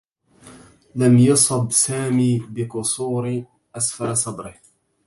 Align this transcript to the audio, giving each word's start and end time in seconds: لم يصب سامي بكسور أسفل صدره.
لم 0.95 1.17
يصب 1.17 1.71
سامي 1.71 2.39
بكسور 2.49 3.43
أسفل 3.75 4.17
صدره. 4.17 4.55